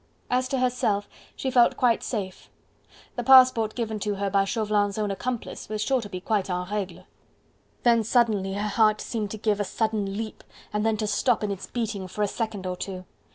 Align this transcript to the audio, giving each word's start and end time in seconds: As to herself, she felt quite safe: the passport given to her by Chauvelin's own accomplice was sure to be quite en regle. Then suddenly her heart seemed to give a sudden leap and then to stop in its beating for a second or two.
As 0.31 0.47
to 0.47 0.57
herself, 0.57 1.07
she 1.35 1.51
felt 1.51 1.77
quite 1.77 2.01
safe: 2.01 2.49
the 3.15 3.21
passport 3.23 3.75
given 3.75 3.99
to 3.99 4.15
her 4.15 4.31
by 4.31 4.45
Chauvelin's 4.45 4.97
own 4.97 5.11
accomplice 5.11 5.69
was 5.69 5.79
sure 5.83 6.01
to 6.01 6.09
be 6.09 6.19
quite 6.19 6.49
en 6.49 6.67
regle. 6.71 7.03
Then 7.83 8.03
suddenly 8.03 8.55
her 8.55 8.67
heart 8.67 8.99
seemed 8.99 9.29
to 9.29 9.37
give 9.37 9.59
a 9.59 9.63
sudden 9.63 10.17
leap 10.17 10.43
and 10.73 10.83
then 10.83 10.97
to 10.97 11.05
stop 11.05 11.43
in 11.43 11.51
its 11.51 11.67
beating 11.67 12.07
for 12.07 12.23
a 12.23 12.27
second 12.27 12.65
or 12.65 12.75
two. 12.77 13.05